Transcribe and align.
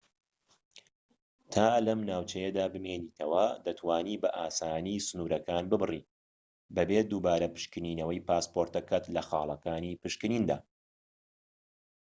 تا 1.53 1.65
لەم 1.85 1.99
ناوچەیەدا 2.09 2.65
بمێنیتەوە 2.73 3.45
دەتوانیت 3.65 4.19
بە 4.23 4.29
ئاسانی 4.37 5.03
سنورەکان 5.07 5.63
ببڕیت 5.71 6.07
بەبێ 6.75 6.99
دووبارە 7.09 7.47
پشکنینەوەی 7.55 8.25
پاسپۆرتەکەت 8.27 9.05
لە 9.15 9.21
خالەکانی 9.29 9.99
پشکنیندا 10.01 10.57